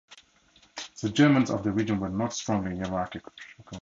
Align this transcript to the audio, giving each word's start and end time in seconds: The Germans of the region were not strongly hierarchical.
The 0.99 1.11
Germans 1.11 1.51
of 1.51 1.61
the 1.63 1.71
region 1.71 1.99
were 1.99 2.09
not 2.09 2.33
strongly 2.33 2.75
hierarchical. 2.75 3.33